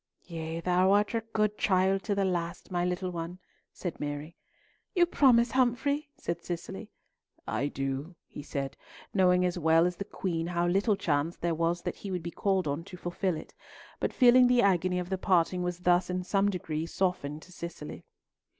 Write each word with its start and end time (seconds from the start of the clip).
"Yea, 0.23 0.59
thou 0.59 0.91
art 0.93 1.13
a 1.13 1.21
good 1.31 1.59
child 1.59 2.01
to 2.01 2.15
the 2.15 2.25
last, 2.25 2.71
my 2.71 2.83
little 2.83 3.11
one," 3.11 3.37
said 3.71 3.99
Mary. 3.99 4.35
"You 4.95 5.05
promise, 5.05 5.51
Humfrey?" 5.51 6.09
said 6.17 6.41
Cicely. 6.41 6.89
"I 7.47 7.67
do," 7.67 8.15
he 8.25 8.41
said, 8.41 8.75
knowing 9.13 9.45
as 9.45 9.59
well 9.59 9.85
as 9.85 9.97
the 9.97 10.03
Queen 10.03 10.47
how 10.47 10.65
little 10.65 10.95
chance 10.95 11.37
there 11.37 11.53
was 11.53 11.83
that 11.83 11.97
he 11.97 12.09
would 12.09 12.23
be 12.23 12.31
called 12.31 12.67
on 12.67 12.83
to 12.85 12.97
fulfil 12.97 13.37
it, 13.37 13.53
but 13.99 14.11
feeling 14.11 14.47
that 14.47 14.53
the 14.55 14.63
agony 14.63 14.97
of 14.97 15.11
the 15.11 15.19
parting 15.19 15.61
was 15.61 15.81
thus 15.81 16.09
in 16.09 16.23
some 16.23 16.49
degree 16.49 16.87
softened 16.87 17.43
to 17.43 17.51
Cicely. 17.51 18.03